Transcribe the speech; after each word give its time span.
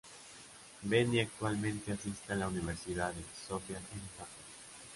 Beni 0.81 1.19
actualmente 1.19 1.91
asiste 1.91 2.33
a 2.33 2.35
la 2.35 2.47
Universidad 2.47 3.13
Sophia 3.47 3.77
en 3.77 4.01
Japón. 4.17 4.33